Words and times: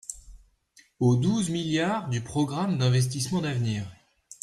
Aux 0.99 1.15
douze 1.15 1.51
milliards 1.51 2.09
du 2.09 2.21
programme 2.21 2.79
d’investissements 2.79 3.41
d’avenir. 3.41 3.85